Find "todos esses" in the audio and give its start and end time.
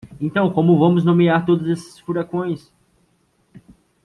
1.45-1.99